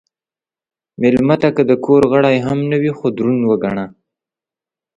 مېلمه 1.01 1.35
ته 1.41 1.49
که 1.55 1.63
د 1.69 1.71
کور 1.85 2.01
غړی 2.11 2.37
هم 2.45 2.59
نه 2.71 2.77
وي، 2.81 2.91
خو 2.97 3.05
دروند 3.17 3.41
وګڼه. 3.49 3.85